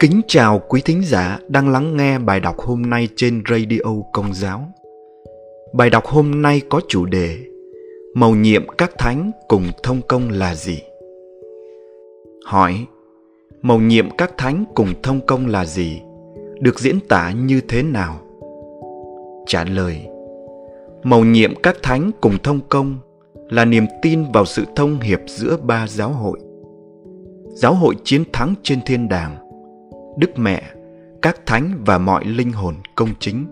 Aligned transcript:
Kính 0.00 0.20
chào 0.26 0.62
quý 0.68 0.82
thính 0.84 1.02
giả 1.04 1.38
đang 1.48 1.68
lắng 1.68 1.96
nghe 1.96 2.18
bài 2.18 2.40
đọc 2.40 2.58
hôm 2.58 2.82
nay 2.82 3.08
trên 3.16 3.42
Radio 3.50 4.02
Công 4.12 4.34
giáo. 4.34 4.60
Bài 5.72 5.90
đọc 5.90 6.06
hôm 6.06 6.42
nay 6.42 6.60
có 6.68 6.80
chủ 6.88 7.04
đề 7.06 7.38
Mầu 8.14 8.34
nhiệm 8.34 8.66
các 8.78 8.90
thánh 8.98 9.30
cùng 9.48 9.62
thông 9.82 10.00
công 10.08 10.30
là 10.30 10.54
gì? 10.54 10.82
Hỏi 12.44 12.86
Mầu 13.62 13.80
nhiệm 13.80 14.16
các 14.16 14.38
thánh 14.38 14.64
cùng 14.74 14.88
thông 15.02 15.20
công 15.26 15.46
là 15.46 15.64
gì? 15.64 16.00
Được 16.60 16.80
diễn 16.80 17.00
tả 17.08 17.32
như 17.32 17.60
thế 17.68 17.82
nào? 17.82 18.20
Trả 19.46 19.64
lời 19.64 20.06
Mầu 21.02 21.24
nhiệm 21.24 21.54
các 21.62 21.76
thánh 21.82 22.10
cùng 22.20 22.38
thông 22.42 22.60
công 22.68 22.98
là 23.48 23.64
niềm 23.64 23.86
tin 24.02 24.32
vào 24.32 24.44
sự 24.44 24.64
thông 24.76 25.00
hiệp 25.00 25.20
giữa 25.26 25.56
ba 25.62 25.86
giáo 25.86 26.08
hội. 26.08 26.38
Giáo 27.54 27.74
hội 27.74 27.94
chiến 28.04 28.24
thắng 28.32 28.54
trên 28.62 28.78
thiên 28.86 29.08
đàng, 29.08 29.36
Đức 30.16 30.38
Mẹ, 30.38 30.62
các 31.22 31.46
thánh 31.46 31.82
và 31.86 31.98
mọi 31.98 32.24
linh 32.24 32.52
hồn 32.52 32.74
công 32.94 33.08
chính. 33.20 33.46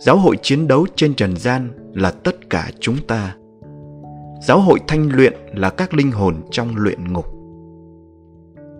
Giáo 0.00 0.16
hội 0.16 0.36
chiến 0.42 0.68
đấu 0.68 0.86
trên 0.96 1.14
trần 1.14 1.36
gian 1.36 1.70
là 1.94 2.10
tất 2.10 2.50
cả 2.50 2.70
chúng 2.80 2.96
ta. 3.08 3.36
Giáo 4.46 4.60
hội 4.60 4.78
thanh 4.88 5.08
luyện 5.12 5.32
là 5.54 5.70
các 5.70 5.94
linh 5.94 6.12
hồn 6.12 6.36
trong 6.50 6.76
luyện 6.76 7.12
ngục. 7.12 7.26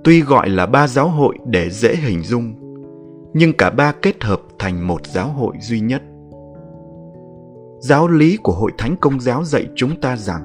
Tuy 0.04 0.20
gọi 0.20 0.48
là 0.48 0.66
ba 0.66 0.86
giáo 0.86 1.08
hội 1.08 1.38
để 1.46 1.70
dễ 1.70 1.96
hình 1.96 2.22
dung, 2.22 2.54
nhưng 3.34 3.52
cả 3.52 3.70
ba 3.70 3.92
kết 4.02 4.24
hợp 4.24 4.40
thành 4.58 4.86
một 4.86 5.06
giáo 5.06 5.28
hội 5.28 5.56
duy 5.60 5.80
nhất. 5.80 6.02
Giáo 7.80 8.08
lý 8.08 8.36
của 8.36 8.52
Hội 8.52 8.72
Thánh 8.78 8.96
Công 8.96 9.20
giáo 9.20 9.44
dạy 9.44 9.66
chúng 9.74 10.00
ta 10.00 10.16
rằng 10.16 10.42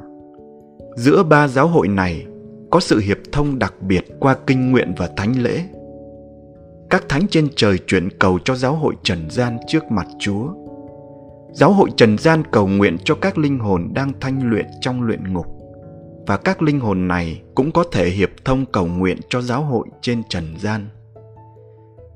giữa 0.96 1.24
ba 1.24 1.48
giáo 1.48 1.68
hội 1.68 1.88
này 1.88 2.26
có 2.72 2.80
sự 2.80 3.00
hiệp 3.00 3.18
thông 3.32 3.60
đặc 3.60 3.74
biệt 3.82 4.06
qua 4.20 4.36
kinh 4.48 4.72
nguyện 4.72 4.94
và 4.98 5.10
thánh 5.18 5.44
lễ. 5.44 5.64
Các 6.90 7.10
thánh 7.10 7.28
trên 7.28 7.48
trời 7.56 7.78
chuyển 7.88 8.10
cầu 8.20 8.40
cho 8.46 8.56
giáo 8.56 8.76
hội 8.76 8.96
trần 9.04 9.30
gian 9.30 9.58
trước 9.68 9.92
mặt 9.92 10.08
Chúa. 10.20 10.48
Giáo 11.52 11.72
hội 11.72 11.90
trần 11.98 12.18
gian 12.18 12.44
cầu 12.52 12.68
nguyện 12.68 12.98
cho 13.04 13.16
các 13.16 13.38
linh 13.38 13.60
hồn 13.60 13.90
đang 13.94 14.12
thanh 14.20 14.50
luyện 14.50 14.66
trong 14.82 15.02
luyện 15.02 15.34
ngục 15.34 15.46
và 16.28 16.38
các 16.38 16.62
linh 16.62 16.80
hồn 16.80 17.08
này 17.08 17.42
cũng 17.56 17.72
có 17.72 17.84
thể 17.92 18.10
hiệp 18.10 18.30
thông 18.46 18.66
cầu 18.66 18.86
nguyện 18.86 19.18
cho 19.30 19.42
giáo 19.42 19.64
hội 19.64 19.88
trên 20.02 20.24
trần 20.30 20.56
gian. 20.60 20.90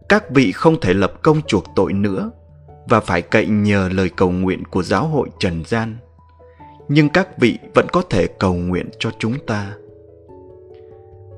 Các 0.09 0.31
vị 0.31 0.51
không 0.51 0.79
thể 0.79 0.93
lập 0.93 1.13
công 1.21 1.41
chuộc 1.47 1.63
tội 1.75 1.93
nữa 1.93 2.31
và 2.89 2.99
phải 2.99 3.21
cậy 3.21 3.47
nhờ 3.47 3.89
lời 3.93 4.09
cầu 4.15 4.31
nguyện 4.31 4.63
của 4.65 4.83
giáo 4.83 5.07
hội 5.07 5.29
trần 5.39 5.63
gian 5.65 5.97
nhưng 6.93 7.09
các 7.09 7.39
vị 7.39 7.57
vẫn 7.73 7.87
có 7.91 8.01
thể 8.09 8.27
cầu 8.27 8.53
nguyện 8.53 8.89
cho 8.99 9.11
chúng 9.19 9.33
ta 9.47 9.73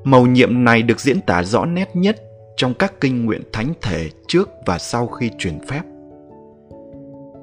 mầu 0.04 0.28
nhiệm 0.28 0.64
này 0.64 0.81
được 0.81 1.00
diễn 1.00 1.22
tả 1.22 1.44
rõ 1.44 1.66
nét 1.66 1.89
nhất 1.94 2.22
trong 2.64 2.73
các 2.73 3.02
kinh 3.02 3.25
nguyện 3.25 3.42
thánh 3.53 3.73
thể 3.81 4.09
trước 4.28 4.50
và 4.66 4.78
sau 4.78 5.08
khi 5.08 5.31
truyền 5.38 5.59
phép 5.67 5.81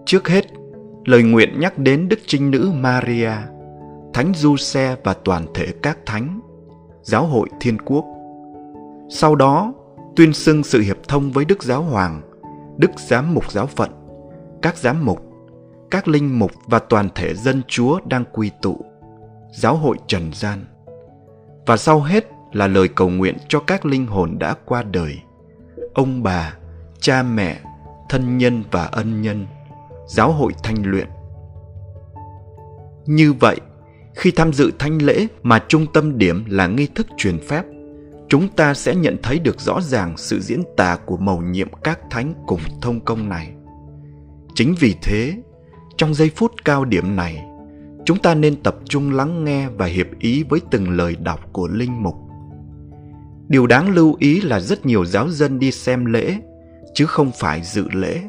trước 0.07 0.29
hết 0.29 0.45
lời 1.05 1.23
nguyện 1.23 1.61
nhắc 1.61 1.79
đến 1.79 2.09
đức 2.09 2.19
trinh 2.27 2.51
nữ 2.51 2.71
maria 2.75 3.33
thánh 4.15 4.33
du 4.35 4.57
xe 4.57 4.97
và 5.05 5.15
toàn 5.25 5.47
thể 5.55 5.67
các 5.83 5.99
thánh 6.07 6.41
giáo 7.03 7.27
hội 7.27 7.49
thiên 7.61 7.79
quốc 7.81 8.05
sau 9.09 9.35
đó 9.35 9.75
tuyên 10.17 10.33
xưng 10.33 10.63
sự 10.63 10.81
hiệp 10.81 11.09
thông 11.09 11.31
với 11.31 11.45
đức 11.45 11.63
giáo 11.63 11.83
hoàng 11.83 12.23
đức 12.81 12.91
giám 12.97 13.35
mục 13.35 13.53
giáo 13.53 13.67
phận, 13.67 13.91
các 14.63 14.77
giám 14.77 15.05
mục, 15.05 15.23
các 15.91 16.09
linh 16.09 16.39
mục 16.39 16.51
và 16.67 16.79
toàn 16.79 17.09
thể 17.15 17.35
dân 17.35 17.63
chúa 17.69 18.01
đang 18.05 18.25
quy 18.33 18.51
tụ, 18.63 18.81
giáo 19.53 19.77
hội 19.77 19.97
trần 20.07 20.31
gian. 20.35 20.65
Và 21.67 21.77
sau 21.77 22.01
hết 22.01 22.27
là 22.53 22.67
lời 22.67 22.89
cầu 22.89 23.09
nguyện 23.09 23.37
cho 23.49 23.61
các 23.61 23.87
linh 23.87 24.07
hồn 24.07 24.39
đã 24.39 24.55
qua 24.65 24.83
đời, 24.83 25.19
ông 25.95 26.23
bà, 26.23 26.55
cha 27.01 27.23
mẹ, 27.23 27.61
thân 28.09 28.39
nhân 28.39 28.63
và 28.71 28.85
ân 28.85 29.23
nhân, 29.23 29.47
giáo 30.07 30.33
hội 30.33 30.53
thanh 30.63 30.83
luyện. 30.85 31.09
Như 33.07 33.33
vậy, 33.33 33.57
khi 34.15 34.31
tham 34.31 34.53
dự 34.53 34.71
thanh 34.79 35.03
lễ 35.03 35.27
mà 35.43 35.65
trung 35.69 35.87
tâm 35.93 36.19
điểm 36.19 36.45
là 36.49 36.67
nghi 36.67 36.87
thức 36.95 37.07
truyền 37.17 37.39
phép 37.39 37.65
chúng 38.31 38.49
ta 38.49 38.75
sẽ 38.75 38.95
nhận 38.95 39.17
thấy 39.23 39.39
được 39.39 39.61
rõ 39.61 39.81
ràng 39.81 40.17
sự 40.17 40.41
diễn 40.41 40.63
tả 40.77 40.99
của 41.07 41.17
mầu 41.17 41.41
nhiệm 41.41 41.69
các 41.85 42.01
thánh 42.11 42.35
cùng 42.47 42.61
thông 42.83 43.01
công 43.01 43.29
này. 43.29 43.53
Chính 44.55 44.75
vì 44.81 44.95
thế, 45.03 45.35
trong 45.97 46.15
giây 46.15 46.31
phút 46.37 46.53
cao 46.65 46.85
điểm 46.85 47.17
này, 47.17 47.45
chúng 48.05 48.19
ta 48.19 48.35
nên 48.35 48.63
tập 48.63 48.77
trung 48.85 49.13
lắng 49.13 49.45
nghe 49.45 49.69
và 49.69 49.87
hiệp 49.87 50.07
ý 50.19 50.45
với 50.49 50.61
từng 50.71 50.91
lời 50.91 51.17
đọc 51.17 51.41
của 51.53 51.69
linh 51.69 52.03
mục. 52.03 52.15
Điều 53.51 53.67
đáng 53.67 53.95
lưu 53.95 54.17
ý 54.19 54.41
là 54.41 54.61
rất 54.61 54.87
nhiều 54.87 55.05
giáo 55.05 55.29
dân 55.29 55.59
đi 55.59 55.71
xem 55.71 56.05
lễ, 56.05 56.37
chứ 56.95 57.07
không 57.07 57.31
phải 57.35 57.63
dự 57.65 57.85
lễ. 57.93 58.21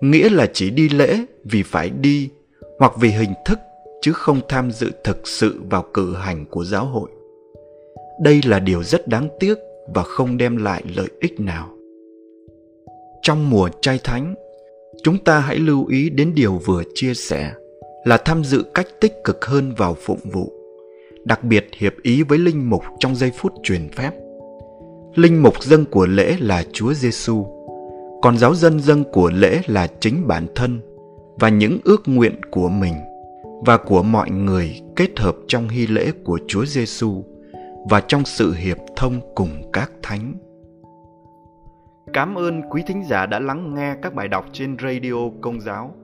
Nghĩa 0.00 0.28
là 0.28 0.46
chỉ 0.52 0.70
đi 0.70 0.88
lễ 0.88 1.18
vì 1.44 1.62
phải 1.62 1.90
đi 1.90 2.28
hoặc 2.78 2.92
vì 3.00 3.08
hình 3.08 3.32
thức 3.46 3.58
chứ 4.02 4.12
không 4.12 4.40
tham 4.48 4.70
dự 4.70 4.90
thực 5.04 5.28
sự 5.28 5.60
vào 5.70 5.84
cử 5.94 6.14
hành 6.14 6.44
của 6.50 6.64
giáo 6.64 6.84
hội. 6.84 7.10
Đây 8.22 8.40
là 8.44 8.58
điều 8.58 8.82
rất 8.82 9.08
đáng 9.08 9.28
tiếc 9.40 9.58
và 9.94 10.02
không 10.02 10.36
đem 10.36 10.56
lại 10.56 10.82
lợi 10.96 11.08
ích 11.20 11.40
nào. 11.40 11.70
Trong 13.22 13.50
mùa 13.50 13.68
trai 13.80 14.00
thánh 14.04 14.34
chúng 15.02 15.18
ta 15.18 15.38
hãy 15.38 15.58
lưu 15.58 15.86
ý 15.86 16.10
đến 16.10 16.32
điều 16.34 16.52
vừa 16.52 16.82
chia 16.94 17.14
sẻ 17.14 17.52
là 18.04 18.16
tham 18.16 18.44
dự 18.44 18.64
cách 18.74 18.86
tích 19.00 19.12
cực 19.24 19.44
hơn 19.44 19.74
vào 19.76 19.96
phụng 20.00 20.20
vụ 20.32 20.52
đặc 21.26 21.44
biệt 21.44 21.66
hiệp 21.76 21.94
ý 22.02 22.22
với 22.22 22.38
linh 22.38 22.70
mục 22.70 22.82
trong 22.98 23.16
giây 23.16 23.30
phút 23.36 23.52
truyền 23.62 23.88
phép 23.88 24.10
linh 25.16 25.42
mục 25.42 25.62
dâng 25.62 25.84
của 25.84 26.06
lễ 26.06 26.36
là 26.40 26.64
chúa 26.72 26.94
giêsu 26.94 27.46
còn 28.22 28.38
giáo 28.38 28.54
dân 28.54 28.80
dâng 28.80 29.04
của 29.12 29.30
lễ 29.30 29.60
là 29.66 29.86
chính 30.00 30.26
bản 30.26 30.46
thân 30.54 30.80
và 31.40 31.48
những 31.48 31.78
ước 31.84 32.02
nguyện 32.06 32.40
của 32.50 32.68
mình 32.68 32.94
và 33.66 33.76
của 33.76 34.02
mọi 34.02 34.30
người 34.30 34.80
kết 34.96 35.18
hợp 35.18 35.36
trong 35.48 35.68
hy 35.68 35.86
lễ 35.86 36.12
của 36.24 36.38
chúa 36.48 36.64
giêsu 36.64 37.24
và 37.90 38.00
trong 38.00 38.24
sự 38.24 38.52
hiệp 38.52 38.76
thông 38.96 39.20
cùng 39.34 39.70
các 39.72 39.92
thánh. 40.02 40.34
Cảm 42.12 42.34
ơn 42.34 42.62
quý 42.70 42.82
thính 42.86 43.04
giả 43.08 43.26
đã 43.26 43.38
lắng 43.38 43.74
nghe 43.74 43.94
các 44.02 44.14
bài 44.14 44.28
đọc 44.28 44.46
trên 44.52 44.76
Radio 44.82 45.30
Công 45.40 45.60
giáo. 45.60 45.94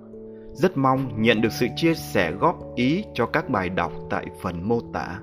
Rất 0.52 0.76
mong 0.76 1.22
nhận 1.22 1.40
được 1.40 1.52
sự 1.52 1.66
chia 1.76 1.94
sẻ 1.94 2.32
góp 2.32 2.74
ý 2.74 3.04
cho 3.14 3.26
các 3.26 3.48
bài 3.48 3.68
đọc 3.68 3.92
tại 4.10 4.26
phần 4.42 4.68
mô 4.68 4.80
tả. 4.92 5.20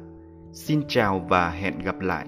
Xin 0.53 0.81
chào 0.87 1.25
và 1.29 1.49
hẹn 1.49 1.79
gặp 1.79 1.99
lại. 1.99 2.25